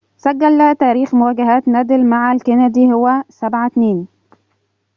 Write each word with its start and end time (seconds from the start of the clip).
سجل 0.17 0.75
تاريخ 0.75 1.13
مواجهات 1.13 1.67
نادال 1.67 2.05
مع 2.05 2.31
الكندي 2.31 2.93
هو 2.93 3.23
7- 3.29 3.67
2 3.67 4.05